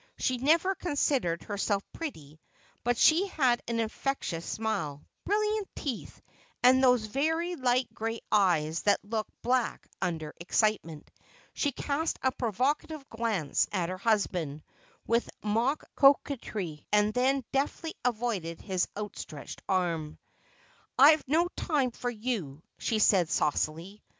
She 0.17 0.39
never 0.39 0.73
considered 0.73 1.43
herself 1.43 1.83
pretty, 1.93 2.39
but 2.83 2.97
she 2.97 3.27
had 3.27 3.61
an 3.67 3.79
infectious 3.79 4.43
smile, 4.47 5.05
brilliant 5.25 5.69
teeth, 5.75 6.19
and 6.63 6.83
those 6.83 7.05
very 7.05 7.55
light 7.55 7.87
gray 7.93 8.19
eyes 8.31 8.81
that 8.81 9.05
look 9.05 9.27
black 9.43 9.87
under 10.01 10.33
excitement. 10.39 11.11
She 11.53 11.71
cast 11.71 12.17
a 12.23 12.31
provocative 12.31 13.07
glance 13.09 13.67
at 13.71 13.89
her 13.89 13.99
husband, 13.99 14.63
with 15.05 15.29
mock 15.43 15.83
coquetry, 15.95 16.83
and 16.91 17.13
then 17.13 17.45
deftly 17.51 17.93
avoided 18.03 18.59
his 18.59 18.87
outstretched 18.97 19.61
arm. 19.69 20.17
"I've 20.97 21.23
no 21.27 21.47
time 21.55 21.91
for 21.91 22.09
you," 22.09 22.63
she 22.79 22.97
said 22.97 23.29
saucily. 23.29 24.01